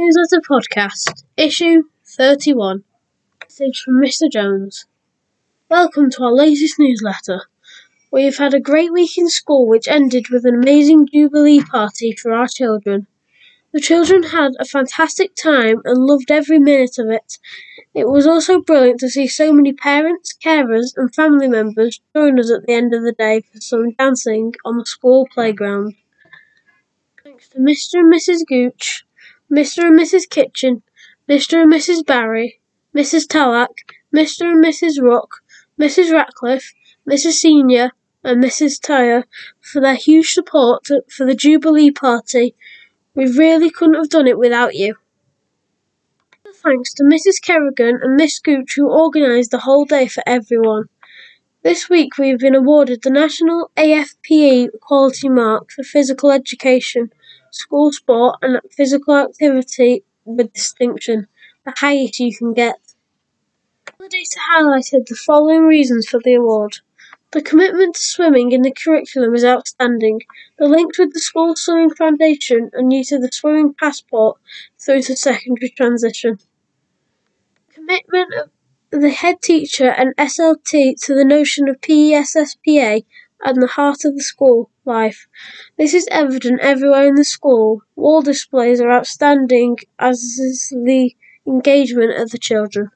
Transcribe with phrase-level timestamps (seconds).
[0.00, 2.84] Newsletter Podcast, Issue 31.
[3.42, 4.30] Message from Mr.
[4.30, 4.86] Jones.
[5.68, 7.42] Welcome to our latest newsletter.
[8.12, 12.14] We have had a great week in school which ended with an amazing Jubilee party
[12.14, 13.08] for our children.
[13.72, 17.38] The children had a fantastic time and loved every minute of it.
[17.92, 22.52] It was also brilliant to see so many parents, carers, and family members join us
[22.52, 25.96] at the end of the day for some dancing on the school playground.
[27.24, 27.94] Thanks to Mr.
[27.94, 28.46] and Mrs.
[28.46, 29.04] Gooch,
[29.50, 29.86] Mr.
[29.86, 30.28] and Mrs.
[30.28, 30.82] Kitchen,
[31.28, 31.62] Mr.
[31.62, 32.04] and Mrs.
[32.04, 32.60] Barry,
[32.94, 33.26] Mrs.
[33.26, 34.42] Tallack, Mr.
[34.42, 35.00] and Mrs.
[35.00, 35.42] Rook,
[35.80, 36.12] Mrs.
[36.12, 36.74] Ratcliffe,
[37.08, 37.32] Mrs.
[37.32, 37.92] Senior,
[38.22, 38.80] and Mrs.
[38.80, 39.24] Tyre
[39.60, 42.54] for their huge support for the Jubilee Party.
[43.14, 44.96] We really couldn't have done it without you.
[46.54, 47.40] Thanks to Mrs.
[47.40, 50.88] Kerrigan and Miss Gooch who organised the whole day for everyone.
[51.62, 57.10] This week we have been awarded the National AFPE Quality Mark for Physical Education,
[57.52, 61.26] School Sport and Physical Activity with Distinction,
[61.64, 62.76] the highest you can get.
[63.98, 66.78] The data highlighted the following reasons for the award.
[67.32, 70.22] The commitment to swimming in the curriculum is outstanding.
[70.58, 74.38] The link with the school swimming foundation and use of the swimming passport
[74.78, 76.38] through to secondary transition.
[77.70, 78.32] Commitment
[78.92, 83.04] of the head teacher and SLT to the notion of PESSPA
[83.44, 85.26] and the heart of the school life.
[85.76, 87.82] This is evident everywhere in the school.
[87.96, 91.14] Wall displays are outstanding, as is the
[91.46, 92.90] engagement of the children.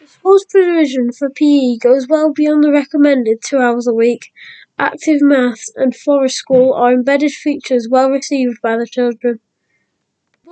[0.00, 4.32] The school's provision for PE goes well beyond the recommended two hours a week.
[4.78, 9.40] Active maths and forest school are embedded features well received by the children.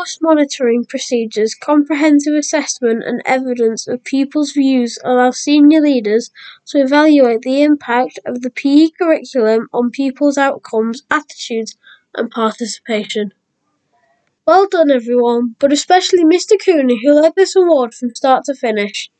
[0.00, 6.30] Robust monitoring procedures, comprehensive assessment and evidence of pupils' views allow senior leaders
[6.68, 11.76] to evaluate the impact of the PE curriculum on pupils' outcomes, attitudes
[12.14, 13.34] and participation.
[14.46, 16.56] Well done everyone, but especially Mr.
[16.58, 19.10] Cooney who led this award from start to finish.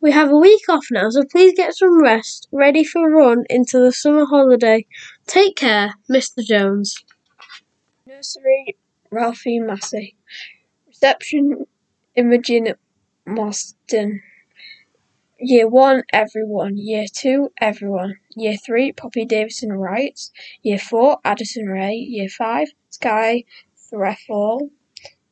[0.00, 3.46] We have a week off now, so please get some rest, ready for a run
[3.50, 4.86] into the summer holiday.
[5.26, 6.40] Take care, Mr.
[6.46, 7.04] Jones.
[8.06, 8.76] Nursery
[9.10, 10.14] Ralphie Massey.
[11.02, 11.64] Reception
[12.14, 12.74] Imogen
[13.24, 14.20] Marston.
[15.38, 16.76] Year 1, everyone.
[16.76, 18.16] Year 2, everyone.
[18.36, 20.20] Year 3, Poppy Davison Wright.
[20.62, 21.94] Year 4, Addison Ray.
[21.94, 23.44] Year 5, Sky
[23.90, 24.68] Threlfall.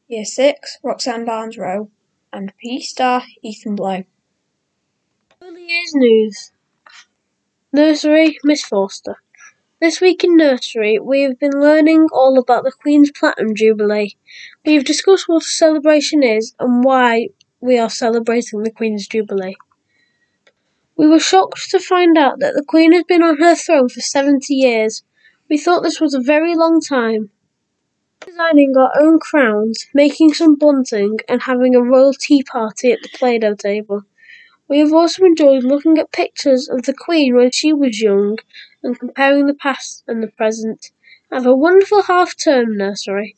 [0.06, 1.90] Year 6, Roxanne Barnes Rowe.
[2.32, 4.04] And P Star, Ethan Blow.
[5.42, 6.52] Early years news.
[7.74, 9.16] Nursery, Miss Forster.
[9.80, 14.16] This week in nursery, we have been learning all about the Queen's Platinum Jubilee.
[14.66, 17.28] We have discussed what a celebration is and why
[17.60, 19.54] we are celebrating the Queen's Jubilee.
[20.96, 24.00] We were shocked to find out that the Queen has been on her throne for
[24.00, 25.04] 70 years.
[25.48, 27.30] We thought this was a very long time.
[28.18, 33.10] Designing our own crowns, making some bunting, and having a royal tea party at the
[33.10, 34.02] Play Doh table.
[34.68, 38.36] We have also enjoyed looking at pictures of the Queen when she was young
[38.82, 40.90] and comparing the past and the present.
[41.32, 43.34] Have a wonderful half term, nursery.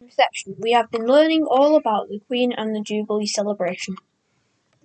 [0.00, 0.56] Reception.
[0.58, 3.94] We have been learning all about the Queen and the Jubilee celebration.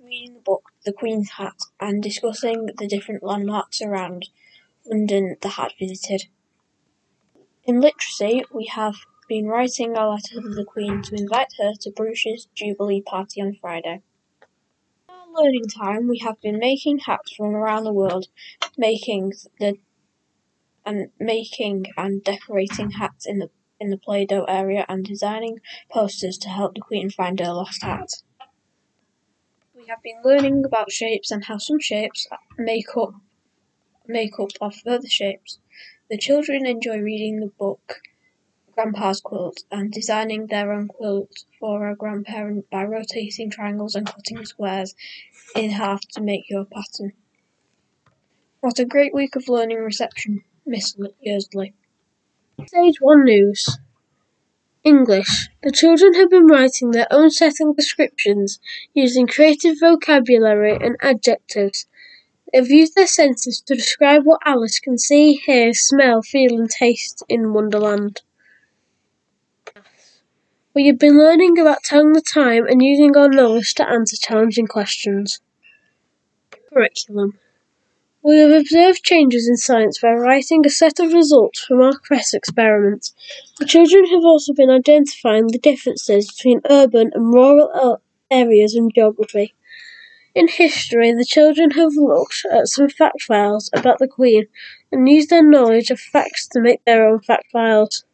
[0.03, 4.29] Reading the book The Queen's Hat and discussing the different landmarks around
[4.85, 6.27] London the hat visited.
[7.63, 8.97] In literacy, we have
[9.27, 13.57] been writing a letter to the Queen to invite her to Bruce's Jubilee party on
[13.59, 14.03] Friday
[15.33, 18.27] learning time, we have been making hats from around the world,
[18.77, 19.77] making the
[20.85, 25.59] and making and decorating hats in the in the Play-Doh area and designing
[25.89, 28.09] posters to help the Queen find her lost hat.
[29.73, 33.13] We have been learning about shapes and how some shapes make up
[34.07, 35.59] make up of further shapes.
[36.09, 38.01] The children enjoy reading the book
[38.81, 44.45] Grandpa's quilt and designing their own quilt for a grandparent by rotating triangles and cutting
[44.45, 44.95] squares
[45.53, 47.11] in half to make your pattern.
[48.61, 51.73] What a great week of learning reception, Miss Yeardley.
[52.67, 53.79] Stage 1 News
[54.85, 55.49] English.
[55.61, 58.61] The children have been writing their own setting descriptions
[58.93, 61.85] using creative vocabulary and adjectives.
[62.53, 66.69] They have used their senses to describe what Alice can see, hear, smell, feel, and
[66.69, 68.21] taste in Wonderland.
[70.79, 74.65] We have been learning about telling the time and using our knowledge to answer challenging
[74.65, 75.41] questions.
[76.73, 77.37] Curriculum.
[78.23, 82.33] We have observed changes in science by writing a set of results from our CRESS
[82.33, 83.13] experiments.
[83.57, 87.97] The children have also been identifying the differences between urban and rural uh,
[88.31, 89.53] areas in geography.
[90.33, 94.45] In history, the children have looked at some fact files about the Queen
[94.93, 98.05] and used their knowledge of facts to make their own fact files.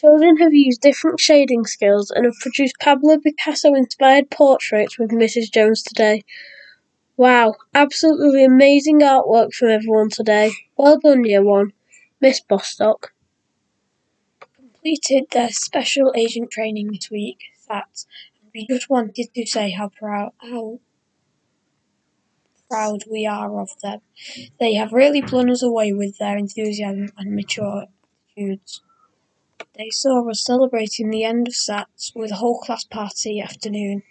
[0.00, 5.52] Children have used different shading skills and have produced Pablo Picasso inspired portraits with Mrs.
[5.52, 6.22] Jones today.
[7.16, 10.52] Wow, absolutely amazing artwork from everyone today.
[10.76, 11.72] Well done, Year 1.
[12.20, 13.12] Miss Bostock.
[14.54, 18.04] Completed their special agent training this week, that
[18.54, 20.78] we just wanted to say how proud how
[22.70, 23.98] proud we are of them.
[24.60, 27.86] They have really blown us away with their enthusiasm and mature
[28.36, 28.82] attitudes.
[29.78, 34.02] They saw us celebrating the end of SATs with a whole class party afternoon.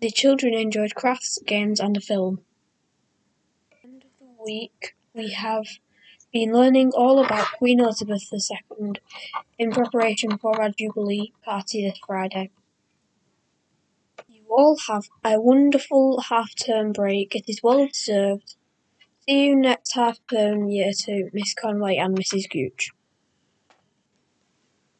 [0.00, 2.42] The children enjoyed crafts, games and a film.
[3.82, 5.66] End of the week we have
[6.32, 8.92] been learning all about Queen Elizabeth II
[9.58, 12.50] in preparation for our Jubilee party this Friday.
[14.28, 17.34] You all have a wonderful half term break.
[17.34, 18.54] It is well deserved.
[19.28, 22.48] See you next half term year two, Miss Conway and Mrs.
[22.48, 22.92] Gooch.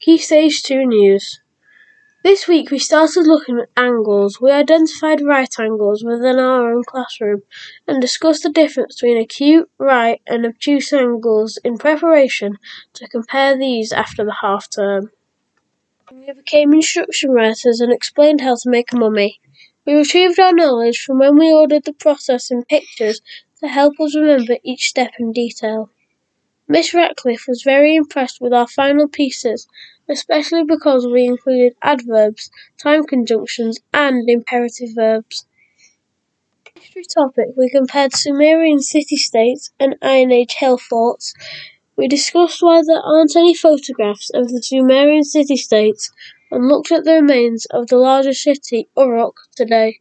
[0.05, 1.41] Key Stage 2 News.
[2.23, 4.39] This week we started looking at angles.
[4.39, 7.41] We identified right angles within our own classroom
[7.89, 12.59] and discussed the difference between acute, right, and obtuse angles in preparation
[12.93, 15.11] to compare these after the half term.
[16.13, 19.41] We became instruction writers and explained how to make a mummy.
[19.87, 23.23] We retrieved our knowledge from when we ordered the process in pictures
[23.61, 25.89] to help us remember each step in detail.
[26.67, 29.67] Miss Ratcliffe was very impressed with our final pieces,
[30.09, 35.47] especially because we included adverbs, time conjunctions, and imperative verbs.
[36.77, 41.35] History topic we compared Sumerian city states and Iron Age hill forts.
[41.97, 46.13] We discussed why there aren't any photographs of the Sumerian city states
[46.51, 50.01] and looked at the remains of the larger city, Uruk, today.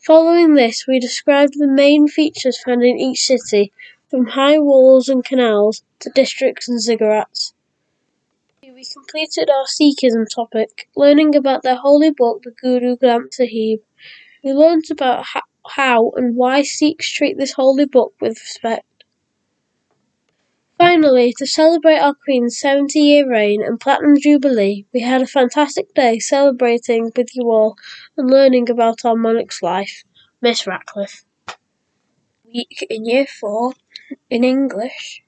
[0.00, 3.72] Following this, we described the main features found in each city
[4.10, 7.54] from high walls and canals to districts and ziggurats.
[8.84, 13.80] We completed our Sikhism topic, learning about their holy book, the Guru Granth Sahib.
[14.42, 15.24] We learnt about
[15.66, 19.04] how and why Sikhs treat this holy book with respect.
[20.76, 25.94] Finally, to celebrate our Queen's 70 year reign and Platinum Jubilee, we had a fantastic
[25.94, 27.78] day celebrating with you all
[28.18, 30.04] and learning about our monarch's life.
[30.42, 31.24] Miss Ratcliffe.
[32.44, 33.72] Week in Year 4
[34.28, 35.23] in English,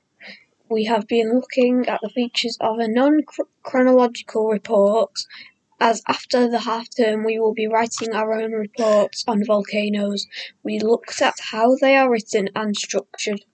[0.68, 5.12] we have been looking at the features of a non-chronological report,
[5.78, 10.26] as after the half term we will be writing our own reports on volcanoes.
[10.62, 13.44] We looked at how they are written and structured.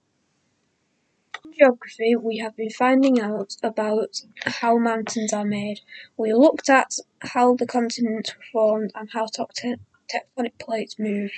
[1.45, 5.81] In geography, we have been finding out about how mountains are made.
[6.17, 11.33] We looked at how the continents were formed and how tectonic plates move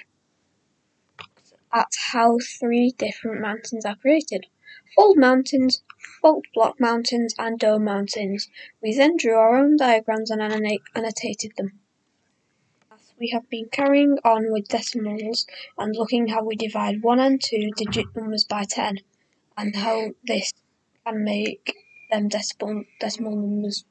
[1.73, 4.47] at how three different mountains are created:
[4.95, 5.83] fold mountains,
[6.23, 8.49] fault block mountains, and dome mountains.
[8.83, 11.81] We then drew our own diagrams and annotated them.
[13.19, 15.47] We have been carrying on with decimals
[15.79, 18.99] and looking how we divide 1 and 2 digit numbers by 10
[19.57, 20.53] and how this
[21.07, 21.77] can make
[22.11, 23.85] them decimal, decimal numbers.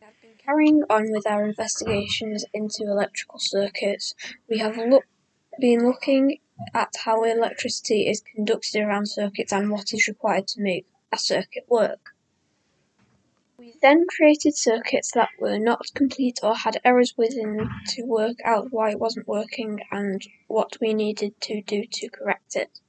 [0.00, 4.14] We have been carrying on with our investigations into electrical circuits.
[4.50, 4.76] We have
[5.58, 6.38] been looking
[6.74, 11.64] at how electricity is conducted around circuits and what is required to make a circuit
[11.68, 12.14] work.
[13.58, 18.72] We then created circuits that were not complete or had errors within to work out
[18.72, 22.80] why it wasn't working and what we needed to do to correct it.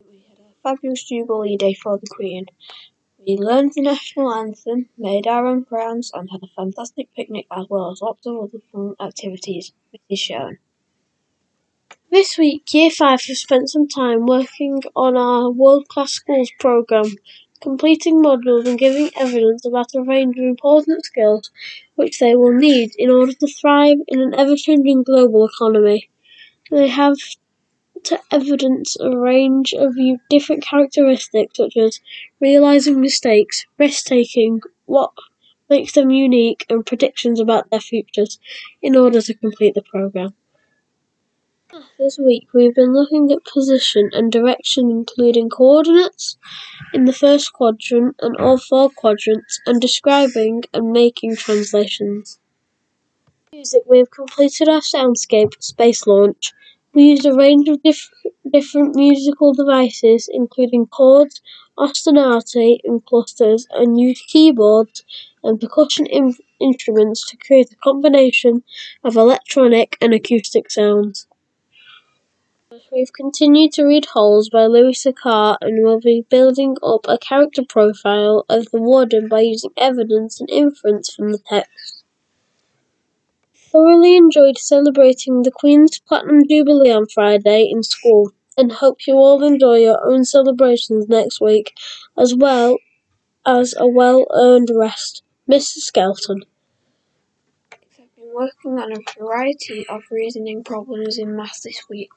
[0.00, 2.46] We had a fabulous Jubilee Day for the Queen.
[3.26, 7.66] We learned the national anthem, made our own crowns, and had a fantastic picnic as
[7.68, 10.58] well as lots of other fun activities, which is shown.
[12.12, 17.14] This week, Year 5 have spent some time working on our World Class Schools programme,
[17.62, 21.52] completing modules and giving evidence about a range of important skills
[21.94, 26.10] which they will need in order to thrive in an ever changing global economy.
[26.68, 27.16] They have
[28.02, 29.94] to evidence a range of
[30.30, 32.00] different characteristics such as
[32.40, 35.12] realizing mistakes, risk taking, what
[35.68, 38.40] makes them unique, and predictions about their futures
[38.82, 40.34] in order to complete the programme.
[41.98, 46.36] This week we've been looking at position and direction including coordinates
[46.92, 52.40] in the first quadrant and all four quadrants and describing and making translations.
[53.52, 56.52] Music we have completed our soundscape space launch.
[56.92, 58.10] We used a range of diff-
[58.52, 61.40] different musical devices including chords,
[61.78, 65.04] ostinati and clusters and used keyboards
[65.44, 68.64] and percussion in- instruments to create a combination
[69.04, 71.28] of electronic and acoustic sounds
[72.92, 77.62] We've continued to read Holes by Louis Sachar and we'll be building up a character
[77.62, 82.04] profile of the warden by using evidence and inference from the text.
[83.54, 89.44] Thoroughly enjoyed celebrating the Queen's Platinum Jubilee on Friday in school and hope you all
[89.44, 91.72] enjoy your own celebrations next week
[92.18, 92.78] as well
[93.46, 95.22] as a well earned rest.
[95.48, 95.78] Mr.
[95.78, 96.44] Skelton.
[97.72, 102.10] I've been working on a variety of reasoning problems in maths this week.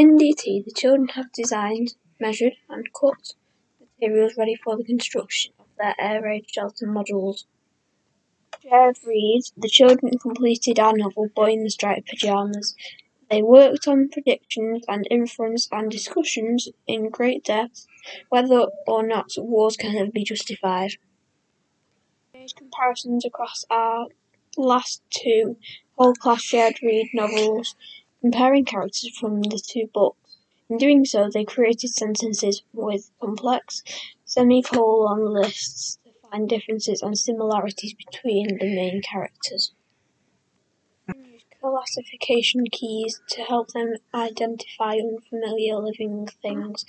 [0.00, 3.34] In DT, the children have designed, measured, and cut
[3.80, 7.46] materials ready for the construction of their air raid shelter modules.
[8.62, 12.76] Jared reads, the children completed our novel Boy in the Striped Pyjamas.
[13.28, 17.88] They worked on predictions and inference and discussions in great depth
[18.28, 20.92] whether or not wars can be justified.
[22.32, 24.06] Made comparisons across our
[24.56, 25.56] last two
[25.96, 27.74] whole class shared read novels
[28.20, 30.36] comparing characters from the two books.
[30.70, 33.82] In doing so, they created sentences with complex
[34.24, 39.72] semicolon lists to find differences and similarities between the main characters.
[41.14, 46.84] Use classification keys to help them identify unfamiliar living things.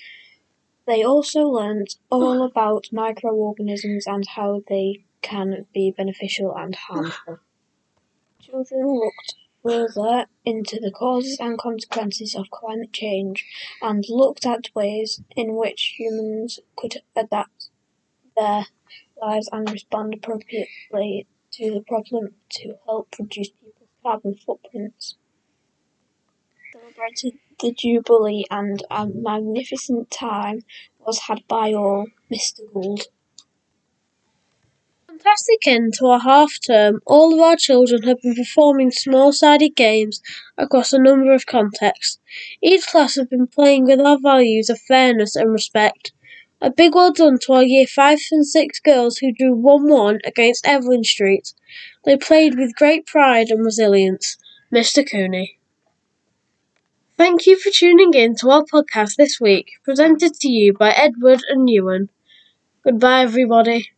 [0.85, 7.39] They also learned all about microorganisms and how they can be beneficial and harmful.
[8.41, 13.45] Children looked further into the causes and consequences of climate change
[13.81, 17.69] and looked at ways in which humans could adapt
[18.35, 18.65] their
[19.21, 25.15] lives and respond appropriately to the problem to help reduce people's carbon footprints.
[26.71, 30.63] Celebrated the Jubilee and a magnificent time
[30.99, 32.61] was had by all, Mr.
[32.73, 33.07] Gould
[35.19, 39.75] fantastic end to our half term, all of our children have been performing small sided
[39.75, 40.21] games
[40.57, 42.19] across a number of contexts.
[42.63, 46.13] Each class have been playing with our values of fairness and respect.
[46.61, 50.19] A big well done to our year 5 and 6 girls who drew 1 1
[50.25, 51.53] against Evelyn Street.
[52.05, 54.37] They played with great pride and resilience.
[54.73, 55.03] Mr.
[55.09, 55.57] Cooney.
[57.17, 61.41] Thank you for tuning in to our podcast this week, presented to you by Edward
[61.49, 62.09] and Ewan.
[62.83, 63.89] Goodbye, everybody.